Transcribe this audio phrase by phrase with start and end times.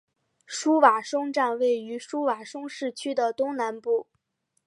[0.47, 4.07] 苏瓦松站位于苏瓦松市区的东南部。